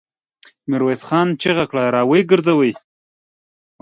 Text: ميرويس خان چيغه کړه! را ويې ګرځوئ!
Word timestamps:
ميرويس 0.69 1.01
خان 1.07 1.27
چيغه 1.41 1.65
کړه! 1.69 1.83
را 1.95 2.01
ويې 2.09 2.21
ګرځوئ! 2.31 2.71